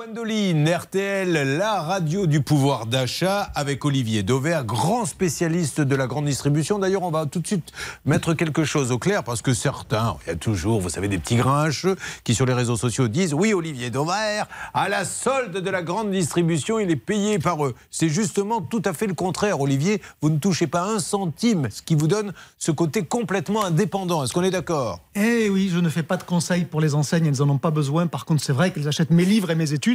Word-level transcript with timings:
Gwendoline, 0.00 0.66
RTL, 0.66 1.58
la 1.58 1.82
radio 1.82 2.24
du 2.26 2.40
pouvoir 2.40 2.86
d'achat 2.86 3.42
avec 3.54 3.84
Olivier 3.84 4.22
Dauvert, 4.22 4.64
grand 4.64 5.04
spécialiste 5.04 5.82
de 5.82 5.94
la 5.94 6.06
grande 6.06 6.24
distribution. 6.24 6.78
D'ailleurs, 6.78 7.02
on 7.02 7.10
va 7.10 7.26
tout 7.26 7.40
de 7.40 7.46
suite 7.46 7.70
mettre 8.06 8.32
quelque 8.32 8.64
chose 8.64 8.92
au 8.92 8.98
clair 8.98 9.22
parce 9.22 9.42
que 9.42 9.52
certains, 9.52 10.16
il 10.24 10.30
y 10.30 10.32
a 10.32 10.36
toujours, 10.36 10.80
vous 10.80 10.88
savez, 10.88 11.08
des 11.08 11.18
petits 11.18 11.36
grinches 11.36 11.84
qui 12.24 12.34
sur 12.34 12.46
les 12.46 12.54
réseaux 12.54 12.78
sociaux 12.78 13.08
disent 13.08 13.34
Oui, 13.34 13.52
Olivier 13.52 13.90
Dauvert, 13.90 14.46
à 14.72 14.88
la 14.88 15.04
solde 15.04 15.58
de 15.58 15.70
la 15.70 15.82
grande 15.82 16.10
distribution, 16.10 16.78
il 16.78 16.90
est 16.90 16.96
payé 16.96 17.38
par 17.38 17.62
eux. 17.66 17.74
C'est 17.90 18.08
justement 18.08 18.62
tout 18.62 18.80
à 18.86 18.94
fait 18.94 19.06
le 19.06 19.12
contraire, 19.12 19.60
Olivier. 19.60 20.00
Vous 20.22 20.30
ne 20.30 20.38
touchez 20.38 20.66
pas 20.66 20.84
un 20.84 20.98
centime, 20.98 21.68
ce 21.70 21.82
qui 21.82 21.94
vous 21.94 22.08
donne 22.08 22.32
ce 22.56 22.70
côté 22.70 23.04
complètement 23.04 23.66
indépendant. 23.66 24.24
Est-ce 24.24 24.32
qu'on 24.32 24.44
est, 24.44 24.50
d'accord? 24.50 25.00
Eh 25.14 25.50
oui, 25.50 25.68
je 25.70 25.78
ne 25.78 25.90
fais 25.90 26.02
pas 26.02 26.16
de 26.16 26.22
conseils 26.22 26.64
pour 26.64 26.80
les 26.80 26.94
enseignes, 26.94 27.26
elles 27.26 27.44
n'en 27.44 27.50
ont 27.50 27.58
pas 27.58 27.70
besoin. 27.70 28.06
Par 28.06 28.24
contre, 28.24 28.42
c'est 28.42 28.54
vrai 28.54 28.72
qu'elles 28.72 28.88
achètent 28.88 29.10
mes 29.10 29.26
livres 29.26 29.50
et 29.50 29.54
mes 29.54 29.74
études, 29.74 29.89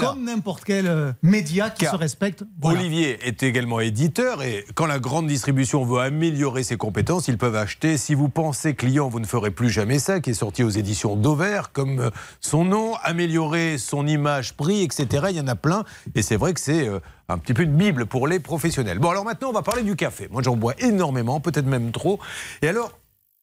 comme 0.00 0.24
n'importe 0.24 0.64
quel 0.64 0.86
euh, 0.86 1.12
média 1.22 1.70
qui 1.70 1.86
se 1.86 1.96
respecte. 1.96 2.44
Olivier 2.62 3.18
est 3.26 3.42
également 3.42 3.80
éditeur 3.80 4.42
et 4.42 4.64
quand 4.74 4.86
la 4.86 4.98
grande 4.98 5.26
distribution 5.26 5.84
veut 5.84 6.00
améliorer 6.00 6.62
ses 6.62 6.76
compétences, 6.76 7.28
ils 7.28 7.38
peuvent 7.38 7.56
acheter. 7.56 7.96
Si 7.96 8.14
vous 8.14 8.28
pensez 8.28 8.74
client, 8.74 9.08
vous 9.08 9.20
ne 9.20 9.26
ferez 9.26 9.50
plus 9.50 9.70
jamais 9.70 9.98
ça, 9.98 10.20
qui 10.20 10.30
est 10.30 10.34
sorti 10.34 10.62
aux 10.62 10.70
éditions 10.70 11.16
Dover, 11.16 11.62
comme 11.72 12.00
euh, 12.00 12.10
son 12.40 12.64
nom, 12.64 12.94
améliorer 13.02 13.78
son 13.78 14.06
image, 14.06 14.54
prix, 14.54 14.82
etc. 14.82 15.26
Il 15.30 15.36
y 15.36 15.40
en 15.40 15.48
a 15.48 15.56
plein 15.56 15.84
et 16.14 16.22
c'est 16.22 16.36
vrai 16.36 16.54
que 16.54 16.60
c'est 16.60 16.88
euh, 16.88 17.00
un 17.28 17.38
petit 17.38 17.54
peu 17.54 17.62
une 17.62 17.76
bible 17.76 18.06
pour 18.06 18.26
les 18.26 18.40
professionnels. 18.40 18.98
Bon, 18.98 19.10
alors 19.10 19.24
maintenant, 19.24 19.50
on 19.50 19.52
va 19.52 19.62
parler 19.62 19.82
du 19.82 19.96
café. 19.96 20.28
Moi, 20.30 20.42
j'en 20.42 20.56
bois 20.56 20.74
énormément, 20.78 21.40
peut-être 21.40 21.66
même 21.66 21.92
trop. 21.92 22.18
Et 22.62 22.68
alors, 22.68 22.92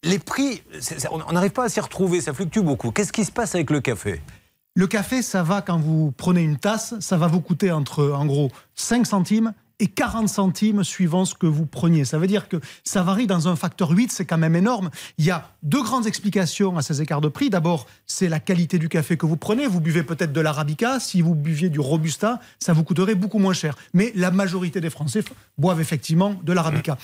les 0.03 0.19
prix, 0.19 0.63
on 1.11 1.31
n'arrive 1.31 1.51
pas 1.51 1.65
à 1.65 1.69
s'y 1.69 1.79
retrouver, 1.79 2.21
ça 2.21 2.33
fluctue 2.33 2.59
beaucoup. 2.59 2.91
Qu'est-ce 2.91 3.11
qui 3.11 3.25
se 3.25 3.31
passe 3.31 3.55
avec 3.55 3.69
le 3.69 3.81
café? 3.81 4.21
Le 4.77 4.85
café, 4.85 5.23
ça 5.23 5.41
va 5.41 5.63
quand 5.63 5.79
vous 5.79 6.13
prenez 6.15 6.43
une 6.43 6.57
tasse, 6.57 6.93
ça 6.99 7.17
va 7.17 7.25
vous 7.25 7.41
coûter 7.41 7.71
entre, 7.71 8.11
en 8.11 8.27
gros, 8.27 8.51
5 8.75 9.07
centimes 9.07 9.53
et 9.79 9.87
40 9.87 10.29
centimes 10.29 10.83
suivant 10.83 11.25
ce 11.25 11.33
que 11.33 11.47
vous 11.47 11.65
preniez. 11.65 12.05
Ça 12.05 12.19
veut 12.19 12.27
dire 12.27 12.47
que 12.47 12.57
ça 12.83 13.01
varie 13.01 13.25
dans 13.25 13.47
un 13.47 13.55
facteur 13.55 13.89
8, 13.89 14.11
c'est 14.11 14.25
quand 14.25 14.37
même 14.37 14.55
énorme. 14.55 14.91
Il 15.17 15.25
y 15.25 15.31
a 15.31 15.49
deux 15.63 15.81
grandes 15.81 16.05
explications 16.05 16.77
à 16.77 16.83
ces 16.83 17.01
écarts 17.01 17.21
de 17.21 17.27
prix. 17.27 17.49
D'abord, 17.49 17.87
c'est 18.05 18.29
la 18.29 18.39
qualité 18.39 18.77
du 18.77 18.87
café 18.87 19.17
que 19.17 19.25
vous 19.25 19.35
prenez. 19.35 19.65
Vous 19.65 19.81
buvez 19.81 20.03
peut-être 20.03 20.31
de 20.31 20.41
l'arabica. 20.41 20.99
Si 20.99 21.23
vous 21.23 21.33
buviez 21.33 21.69
du 21.69 21.79
robusta, 21.79 22.39
ça 22.59 22.73
vous 22.73 22.83
coûterait 22.83 23.15
beaucoup 23.15 23.39
moins 23.39 23.53
cher. 23.53 23.75
Mais 23.95 24.11
la 24.13 24.29
majorité 24.29 24.79
des 24.79 24.91
Français 24.91 25.23
boivent 25.57 25.81
effectivement 25.81 26.35
de 26.43 26.53
l'arabica. 26.53 26.99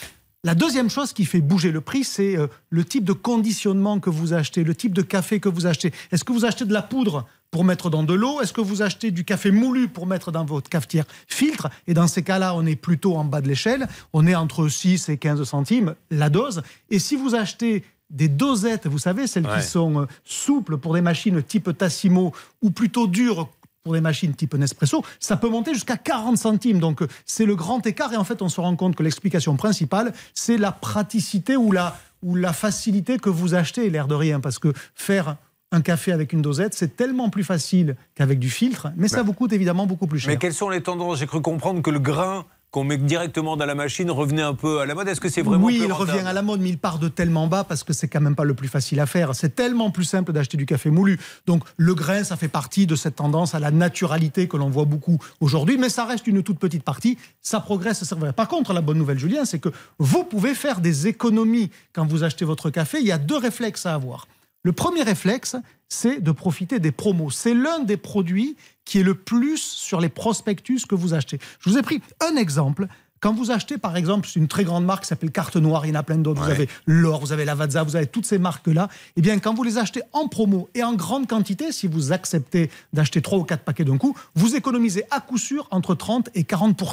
La 0.45 0.55
deuxième 0.55 0.89
chose 0.89 1.13
qui 1.13 1.23
fait 1.23 1.39
bouger 1.39 1.71
le 1.71 1.79
prix, 1.79 2.03
c'est 2.03 2.37
euh, 2.37 2.47
le 2.69 2.83
type 2.83 3.05
de 3.05 3.13
conditionnement 3.13 4.01
que 4.01 4.09
vous 4.09 4.33
achetez, 4.33 4.65
le 4.65 4.75
type 4.75 4.93
de 4.93 5.01
café 5.01 5.39
que 5.39 5.47
vous 5.47 5.67
achetez. 5.67 5.93
Est-ce 6.11 6.25
que 6.25 6.33
vous 6.33 6.43
achetez 6.43 6.65
de 6.65 6.73
la 6.73 6.81
poudre 6.81 7.25
pour 7.49 7.63
mettre 7.63 7.89
dans 7.89 8.03
de 8.03 8.13
l'eau? 8.13 8.41
Est-ce 8.41 8.51
que 8.51 8.59
vous 8.59 8.81
achetez 8.81 9.11
du 9.11 9.23
café 9.23 9.51
moulu 9.51 9.87
pour 9.87 10.05
mettre 10.05 10.33
dans 10.33 10.43
votre 10.43 10.69
cafetière 10.69 11.05
filtre? 11.29 11.69
Et 11.87 11.93
dans 11.93 12.07
ces 12.07 12.23
cas-là, 12.23 12.55
on 12.55 12.65
est 12.65 12.75
plutôt 12.75 13.15
en 13.15 13.23
bas 13.23 13.39
de 13.39 13.47
l'échelle. 13.47 13.87
On 14.11 14.27
est 14.27 14.35
entre 14.35 14.67
6 14.67 15.07
et 15.07 15.17
15 15.17 15.45
centimes 15.45 15.95
la 16.11 16.29
dose. 16.29 16.61
Et 16.89 16.99
si 16.99 17.15
vous 17.15 17.35
achetez 17.35 17.85
des 18.09 18.27
dosettes, 18.27 18.85
vous 18.85 18.99
savez, 18.99 19.27
celles 19.27 19.47
qui 19.47 19.63
sont 19.63 20.01
euh, 20.01 20.05
souples 20.25 20.77
pour 20.77 20.93
des 20.93 21.01
machines 21.01 21.41
type 21.41 21.77
Tassimo 21.77 22.33
ou 22.61 22.69
plutôt 22.69 23.07
dures 23.07 23.49
pour 23.83 23.93
des 23.93 24.01
machines 24.01 24.33
type 24.33 24.55
Nespresso, 24.55 25.03
ça 25.19 25.35
peut 25.35 25.49
monter 25.49 25.73
jusqu'à 25.73 25.97
40 25.97 26.37
centimes. 26.37 26.79
Donc 26.79 27.01
euh, 27.01 27.07
c'est 27.25 27.45
le 27.45 27.55
grand 27.55 27.85
écart 27.85 28.13
et 28.13 28.17
en 28.17 28.23
fait 28.23 28.41
on 28.41 28.49
se 28.49 28.61
rend 28.61 28.75
compte 28.75 28.95
que 28.95 29.03
l'explication 29.03 29.55
principale, 29.57 30.13
c'est 30.33 30.57
la 30.57 30.71
praticité 30.71 31.57
ou 31.57 31.71
la, 31.71 31.97
ou 32.21 32.35
la 32.35 32.53
facilité 32.53 33.19
que 33.19 33.29
vous 33.29 33.55
achetez, 33.55 33.89
l'air 33.89 34.07
de 34.07 34.15
rien, 34.15 34.39
parce 34.39 34.57
que 34.57 34.73
faire 34.95 35.35
un 35.73 35.81
café 35.81 36.11
avec 36.11 36.33
une 36.33 36.41
dosette, 36.41 36.73
c'est 36.75 36.95
tellement 36.95 37.29
plus 37.29 37.43
facile 37.43 37.95
qu'avec 38.15 38.39
du 38.39 38.49
filtre, 38.49 38.91
mais 38.95 39.07
ça 39.07 39.23
vous 39.23 39.33
coûte 39.33 39.53
évidemment 39.53 39.87
beaucoup 39.87 40.07
plus 40.07 40.19
cher. 40.19 40.31
Mais 40.31 40.37
quelles 40.37 40.53
sont 40.53 40.69
les 40.69 40.81
tendances? 40.81 41.17
J'ai 41.17 41.25
cru 41.25 41.41
comprendre 41.41 41.81
que 41.81 41.89
le 41.89 41.99
grain 41.99 42.45
qu'on 42.73 42.83
met 42.83 42.97
directement 42.97 43.55
dans 43.55 43.67
la 43.67 43.75
machine 43.75 44.09
revenait 44.09 44.41
un 44.41 44.55
peu 44.55 44.79
à 44.79 44.87
la 44.87 44.95
mode 44.95 45.07
Est-ce 45.07 45.21
que 45.21 45.29
c'est 45.29 45.43
vraiment 45.43 45.67
Oui, 45.67 45.79
il 45.79 45.93
revient 45.93 46.25
à 46.25 46.33
la 46.33 46.41
mode, 46.41 46.59
mais 46.59 46.69
il 46.69 46.79
part 46.79 46.97
de 46.97 47.07
tellement 47.07 47.45
bas 47.45 47.63
parce 47.63 47.83
que 47.83 47.93
c'est 47.93 48.07
quand 48.07 48.19
même 48.19 48.35
pas 48.35 48.45
le 48.45 48.55
plus 48.55 48.67
facile 48.67 48.99
à 48.99 49.05
faire. 49.05 49.35
C'est 49.35 49.53
tellement 49.53 49.91
plus 49.91 50.05
simple 50.05 50.33
d'acheter 50.33 50.57
du 50.57 50.65
café 50.65 50.89
moulu. 50.89 51.19
Donc 51.45 51.63
le 51.77 51.93
grain, 51.93 52.23
ça 52.23 52.35
fait 52.35 52.47
partie 52.47 52.87
de 52.87 52.95
cette 52.95 53.17
tendance 53.17 53.53
à 53.53 53.59
la 53.59 53.69
naturalité 53.69 54.47
que 54.47 54.57
l'on 54.57 54.71
voit 54.71 54.85
beaucoup 54.85 55.19
aujourd'hui, 55.39 55.77
mais 55.77 55.89
ça 55.89 56.05
reste 56.05 56.25
une 56.25 56.41
toute 56.41 56.57
petite 56.57 56.83
partie. 56.83 57.19
Ça 57.43 57.59
progresse, 57.59 58.11
vrai. 58.11 58.33
Par 58.33 58.47
contre, 58.47 58.73
la 58.73 58.81
bonne 58.81 58.97
nouvelle, 58.97 59.19
Julien, 59.19 59.45
c'est 59.45 59.59
que 59.59 59.69
vous 59.99 60.23
pouvez 60.23 60.55
faire 60.55 60.81
des 60.81 61.05
économies 61.05 61.69
quand 61.93 62.07
vous 62.07 62.23
achetez 62.23 62.43
votre 62.43 62.71
café. 62.71 62.97
Il 62.99 63.05
y 63.05 63.11
a 63.11 63.19
deux 63.19 63.37
réflexes 63.37 63.85
à 63.85 63.93
avoir. 63.93 64.27
Le 64.63 64.71
premier 64.71 65.03
réflexe, 65.03 65.57
c'est 65.89 66.21
de 66.21 66.31
profiter 66.31 66.79
des 66.79 66.91
promos. 66.91 67.29
C'est 67.29 67.53
l'un 67.53 67.79
des 67.79 67.97
produits 67.97 68.55
qui 68.85 68.99
est 68.99 69.03
le 69.03 69.13
plus 69.13 69.61
sur 69.61 69.99
les 69.99 70.09
prospectus 70.09 70.85
que 70.87 70.95
vous 70.95 71.13
achetez. 71.13 71.39
Je 71.59 71.69
vous 71.69 71.77
ai 71.77 71.81
pris 71.81 72.01
un 72.21 72.35
exemple. 72.35 72.87
Quand 73.23 73.33
vous 73.33 73.51
achetez, 73.51 73.77
par 73.77 73.95
exemple, 73.95 74.27
une 74.35 74.49
très 74.49 74.65
grande 74.65 74.83
marque 74.83 75.03
qui 75.03 75.07
s'appelle 75.07 75.31
Carte 75.31 75.55
Noire, 75.55 75.85
il 75.85 75.93
y 75.93 75.95
en 75.95 75.99
a 76.01 76.03
plein 76.03 76.17
d'autres. 76.17 76.43
Vous 76.43 76.49
avez 76.49 76.67
l'Or, 76.85 77.21
vous 77.21 77.31
avez 77.31 77.45
Lavazza, 77.45 77.81
vous 77.81 77.95
avez 77.95 78.05
toutes 78.05 78.25
ces 78.25 78.37
marques-là. 78.37 78.89
Eh 79.15 79.21
bien, 79.21 79.39
quand 79.39 79.53
vous 79.53 79.63
les 79.63 79.77
achetez 79.77 80.01
en 80.11 80.27
promo 80.27 80.67
et 80.75 80.83
en 80.83 80.93
grande 80.93 81.25
quantité, 81.25 81.71
si 81.71 81.87
vous 81.87 82.11
acceptez 82.11 82.69
d'acheter 82.91 83.21
3 83.21 83.37
ou 83.37 83.43
4 83.45 83.63
paquets 83.63 83.85
d'un 83.85 83.97
coup, 83.97 84.13
vous 84.35 84.57
économisez 84.57 85.05
à 85.09 85.21
coup 85.21 85.37
sûr 85.37 85.69
entre 85.71 85.95
30 85.95 86.31
et 86.35 86.43
40 86.43 86.83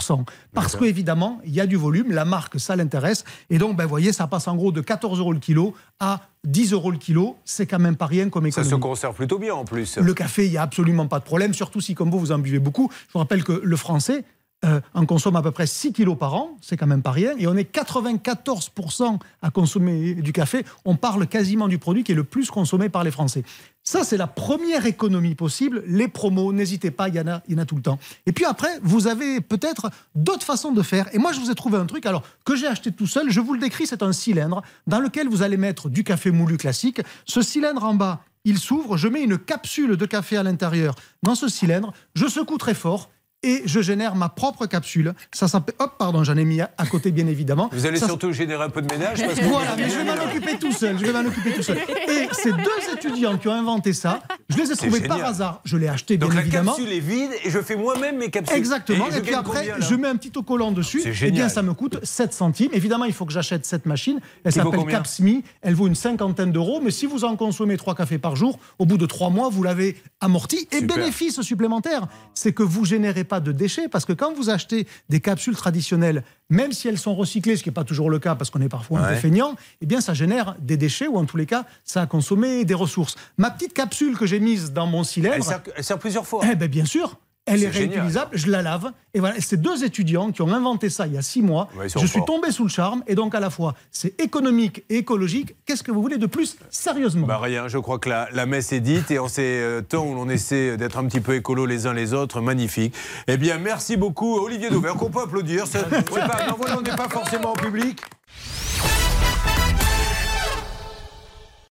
Parce 0.54 0.76
qu'évidemment, 0.76 1.40
il 1.44 1.52
y 1.52 1.60
a 1.60 1.66
du 1.66 1.74
volume, 1.74 2.12
la 2.12 2.24
marque, 2.24 2.60
ça 2.60 2.76
l'intéresse. 2.76 3.24
Et 3.50 3.58
donc, 3.58 3.76
ben, 3.76 3.82
vous 3.82 3.90
voyez, 3.90 4.12
ça 4.12 4.28
passe 4.28 4.46
en 4.46 4.54
gros 4.54 4.70
de 4.70 4.82
14 4.82 5.18
euros 5.18 5.32
le 5.32 5.40
kilo 5.40 5.74
à 5.98 6.20
10 6.44 6.72
euros 6.72 6.92
le 6.92 6.98
kilo, 6.98 7.38
c'est 7.44 7.66
quand 7.66 7.80
même 7.80 7.96
pas 7.96 8.06
rien 8.06 8.28
comme 8.28 8.46
économie. 8.46 8.70
Ça 8.70 8.76
se 8.76 8.80
conserve 8.80 9.16
plutôt 9.16 9.40
bien 9.40 9.54
en 9.54 9.64
plus. 9.64 9.98
Le 9.98 10.14
café, 10.14 10.46
il 10.46 10.52
n'y 10.52 10.58
a 10.58 10.62
absolument 10.62 11.08
pas 11.08 11.18
de 11.18 11.24
problème, 11.24 11.54
surtout 11.54 11.80
si, 11.80 11.96
comme 11.96 12.08
vous, 12.08 12.20
vous 12.20 12.30
en 12.30 12.38
buvez 12.38 12.60
beaucoup. 12.60 12.88
Je 13.08 13.12
vous 13.14 13.18
rappelle 13.18 13.42
que 13.42 13.60
le 13.62 13.76
français, 13.76 14.24
euh, 14.64 14.80
on 14.94 15.06
consomme 15.06 15.36
à 15.36 15.42
peu 15.42 15.50
près 15.50 15.66
6 15.66 15.92
kilos 15.92 16.18
par 16.18 16.34
an, 16.34 16.56
c'est 16.60 16.76
quand 16.76 16.86
même 16.86 17.02
pas 17.02 17.12
rien, 17.12 17.32
et 17.38 17.46
on 17.46 17.56
est 17.56 17.74
94% 17.74 19.18
à 19.40 19.50
consommer 19.50 20.14
du 20.14 20.32
café. 20.32 20.64
On 20.84 20.96
parle 20.96 21.26
quasiment 21.26 21.66
du 21.66 21.78
produit 21.78 22.04
qui 22.04 22.12
est 22.12 22.16
le 22.16 22.24
plus 22.24 22.50
consommé 22.50 22.88
par 22.88 23.02
les 23.02 23.10
Français. 23.10 23.42
Ça, 23.82 24.04
c'est 24.04 24.18
la 24.18 24.26
première 24.26 24.84
économie 24.84 25.34
possible. 25.34 25.82
Les 25.86 26.08
promos, 26.08 26.52
n'hésitez 26.52 26.90
pas, 26.90 27.08
il 27.08 27.14
y, 27.14 27.20
en 27.20 27.26
a, 27.26 27.42
il 27.48 27.54
y 27.54 27.58
en 27.58 27.62
a 27.62 27.64
tout 27.64 27.76
le 27.76 27.82
temps. 27.82 27.98
Et 28.26 28.32
puis 28.32 28.44
après, 28.44 28.78
vous 28.82 29.06
avez 29.06 29.40
peut-être 29.40 29.90
d'autres 30.14 30.44
façons 30.44 30.72
de 30.72 30.82
faire. 30.82 31.08
Et 31.14 31.18
moi, 31.18 31.32
je 31.32 31.40
vous 31.40 31.50
ai 31.50 31.54
trouvé 31.54 31.78
un 31.78 31.86
truc, 31.86 32.04
alors 32.04 32.22
que 32.44 32.54
j'ai 32.54 32.66
acheté 32.66 32.92
tout 32.92 33.06
seul, 33.06 33.30
je 33.30 33.40
vous 33.40 33.54
le 33.54 33.60
décris, 33.60 33.86
c'est 33.86 34.02
un 34.02 34.12
cylindre 34.12 34.62
dans 34.86 35.00
lequel 35.00 35.28
vous 35.28 35.42
allez 35.42 35.56
mettre 35.56 35.88
du 35.88 36.04
café 36.04 36.30
moulu 36.30 36.58
classique. 36.58 37.00
Ce 37.24 37.40
cylindre 37.40 37.84
en 37.84 37.94
bas, 37.94 38.20
il 38.44 38.58
s'ouvre, 38.58 38.98
je 38.98 39.08
mets 39.08 39.22
une 39.22 39.38
capsule 39.38 39.96
de 39.96 40.06
café 40.06 40.36
à 40.36 40.42
l'intérieur 40.42 40.94
dans 41.22 41.34
ce 41.34 41.48
cylindre, 41.48 41.92
je 42.14 42.26
secoue 42.26 42.58
très 42.58 42.74
fort 42.74 43.10
et 43.42 43.62
je 43.64 43.80
génère 43.80 44.14
ma 44.14 44.28
propre 44.28 44.66
capsule. 44.66 45.14
Ça 45.32 45.48
s'appelle. 45.48 45.74
Hop, 45.78 45.94
pardon, 45.98 46.24
j'en 46.24 46.36
ai 46.36 46.44
mis 46.44 46.60
à 46.60 46.86
côté, 46.90 47.10
bien 47.10 47.26
évidemment. 47.26 47.70
Vous 47.72 47.86
allez 47.86 47.98
surtout 47.98 48.32
générer 48.32 48.64
un 48.64 48.70
peu 48.70 48.82
de 48.82 48.92
ménage 48.92 49.24
parce 49.24 49.38
que 49.38 49.44
Voilà, 49.44 49.76
mais 49.76 49.88
je 49.88 49.96
vais 49.96 50.04
m'en 50.04 50.24
occuper 50.24 50.58
tout 50.58 50.72
seul. 50.72 50.98
Je 50.98 51.06
vais 51.06 51.12
m'en 51.12 51.26
occuper 51.28 51.52
tout 51.52 51.62
seul. 51.62 51.78
Et 51.78 52.28
ces 52.32 52.52
deux 52.52 52.94
étudiants 52.94 53.38
qui 53.38 53.48
ont 53.48 53.54
inventé 53.54 53.92
ça, 53.92 54.20
je 54.48 54.56
les 54.56 54.72
ai 54.72 54.76
trouvés 54.76 55.00
par 55.00 55.24
hasard. 55.24 55.60
Je 55.64 55.76
l'ai 55.76 55.88
acheté, 55.88 56.16
bien 56.16 56.30
évidemment. 56.30 56.72
Donc 56.72 56.80
la 56.80 56.84
capsule 56.84 56.96
est 56.96 57.00
vide 57.00 57.30
et 57.44 57.50
je 57.50 57.60
fais 57.60 57.76
moi-même 57.76 58.18
mes 58.18 58.30
capsules. 58.30 58.56
Exactement. 58.56 59.06
Et, 59.08 59.20
puis 59.20 59.34
après, 59.34 59.72
je 59.78 59.94
mets 59.94 60.08
un 60.08 60.16
petit 60.16 60.28
autocollant 60.28 60.72
dessus. 60.72 61.02
Et 61.06 61.12
eh 61.22 61.30
bien, 61.30 61.48
ça 61.48 61.62
me 61.62 61.74
coûte 61.74 61.98
7 62.02 62.32
centimes. 62.32 62.70
Évidemment, 62.72 63.04
il 63.04 63.12
faut 63.12 63.24
que 63.24 63.32
j'achète 63.32 63.64
cette 63.64 63.86
machine. 63.86 64.20
Elle 64.44 64.52
s'appelle 64.52 64.84
Capsmi. 64.86 65.44
Elle 65.62 65.74
vaut 65.74 65.86
une 65.86 65.94
cinquantaine 65.94 66.52
d'euros. 66.52 66.80
Mais 66.82 66.90
si 66.90 67.06
vous 67.06 67.24
en 67.24 67.36
consommez 67.36 67.76
trois 67.76 67.94
cafés 67.94 68.18
par 68.18 68.36
jour, 68.36 68.58
au 68.78 68.86
bout 68.86 68.98
de 68.98 69.06
trois 69.06 69.30
mois, 69.30 69.48
vous 69.48 69.62
l'avez 69.62 69.96
amorti. 70.20 70.68
Et 70.72 70.82
bénéfice 70.82 71.40
supplémentaire, 71.40 72.06
c'est 72.34 72.52
que 72.52 72.62
vous 72.62 72.84
générez 72.84 73.24
pas 73.30 73.40
de 73.40 73.52
déchets 73.52 73.88
parce 73.88 74.04
que 74.04 74.12
quand 74.12 74.34
vous 74.34 74.50
achetez 74.50 74.86
des 75.08 75.20
capsules 75.20 75.56
traditionnelles, 75.56 76.22
même 76.50 76.72
si 76.72 76.88
elles 76.88 76.98
sont 76.98 77.14
recyclées, 77.14 77.56
ce 77.56 77.62
qui 77.62 77.68
n'est 77.68 77.74
pas 77.74 77.84
toujours 77.84 78.10
le 78.10 78.18
cas 78.18 78.34
parce 78.34 78.50
qu'on 78.50 78.60
est 78.60 78.68
parfois 78.68 79.00
un 79.00 79.14
peu 79.14 79.14
feignant, 79.14 79.54
eh 79.80 79.86
bien 79.86 80.00
ça 80.00 80.12
génère 80.12 80.56
des 80.58 80.76
déchets 80.76 81.06
ou 81.06 81.16
en 81.16 81.24
tous 81.24 81.36
les 81.36 81.46
cas, 81.46 81.64
ça 81.84 82.02
a 82.02 82.06
consommé 82.06 82.64
des 82.64 82.74
ressources. 82.74 83.14
Ma 83.38 83.50
petite 83.50 83.72
capsule 83.72 84.18
que 84.18 84.26
j'ai 84.26 84.40
mise 84.40 84.72
dans 84.72 84.86
mon 84.86 85.04
cylindre. 85.04 85.36
Elle 85.76 85.84
sert, 85.84 85.98
plusieurs 85.98 86.26
fois. 86.26 86.44
Eh 86.50 86.56
bien, 86.56 86.68
bien 86.68 86.84
sûr 86.84 87.18
elle 87.50 87.64
est, 87.64 87.68
réutilisable, 87.68 88.30
je 88.32 88.50
la 88.50 88.62
lave. 88.62 88.92
Et 89.12 89.20
voilà, 89.20 89.34
c'est 89.40 89.60
deux 89.60 89.84
étudiants 89.84 90.30
qui 90.30 90.42
ont 90.42 90.52
inventé 90.52 90.88
ça 90.88 91.06
il 91.06 91.14
y 91.14 91.18
a 91.18 91.22
six 91.22 91.42
mois. 91.42 91.68
je 91.84 92.06
suis 92.06 92.24
tombé 92.24 92.52
sous 92.52 92.64
le 92.64 92.68
charme, 92.68 93.02
et 93.06 93.14
donc 93.14 93.34
à 93.34 93.40
la 93.40 93.50
fois, 93.50 93.74
c'est 93.90 94.20
économique 94.20 94.84
et 94.88 94.98
écologique. 94.98 95.54
Qu'est-ce 95.66 95.82
que 95.82 95.90
vous 95.90 96.02
voulez 96.02 96.18
de 96.18 96.26
plus, 96.26 96.56
sérieusement? 96.70 97.26
Bah 97.26 97.38
Rien, 97.38 97.68
je 97.68 97.78
crois 97.78 97.98
que 97.98 98.08
la, 98.08 98.46
messe 98.46 98.72
est 98.72 98.80
dite, 98.80 99.10
et 99.10 99.18
en 99.18 99.28
ces 99.28 99.80
temps 99.88 100.06
où 100.06 100.14
l'on 100.14 100.28
essaie 100.28 100.76
d'être 100.76 100.98
un 100.98 101.04
petit 101.06 101.20
peu 101.20 101.34
écolo 101.34 101.66
les 101.66 101.86
uns 101.86 101.92
les 101.92 102.14
autres, 102.14 102.40
magnifique. 102.40 102.94
Eh 103.26 103.36
bien, 103.36 103.58
merci 103.58 103.96
beaucoup, 103.96 104.38
Olivier 104.38 104.70
Dauvert, 104.70 104.94
qu'on 104.94 105.10
peut 105.10 105.22
applaudir. 105.22 105.64
on 106.12 106.80
n'est 106.82 106.96
pas 106.96 107.08
forcément 107.08 107.50
en 107.50 107.54
public. 107.54 108.00